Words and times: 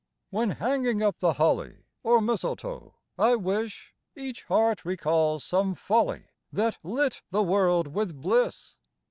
When 0.31 0.49
hanging 0.49 1.03
up 1.03 1.19
the 1.19 1.33
holly 1.33 1.83
or 2.01 2.21
mistletoe, 2.21 2.95
I 3.19 3.35
wis 3.35 3.75
Each 4.15 4.41
heart 4.45 4.83
recalls 4.83 5.43
some 5.43 5.75
folly 5.75 6.23
that 6.51 6.79
lit 6.81 7.21
the 7.29 7.43
world 7.43 7.85
with 7.89 8.19
bliss. 8.19 8.77